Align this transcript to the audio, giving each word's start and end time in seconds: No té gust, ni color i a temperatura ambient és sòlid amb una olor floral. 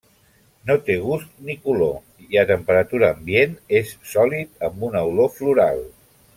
No 0.69 0.77
té 0.85 0.95
gust, 1.03 1.35
ni 1.49 1.55
color 1.67 2.25
i 2.31 2.41
a 2.43 2.47
temperatura 2.53 3.11
ambient 3.19 3.55
és 3.83 3.95
sòlid 4.15 4.69
amb 4.71 4.89
una 4.91 5.07
olor 5.15 5.35
floral. 5.39 5.89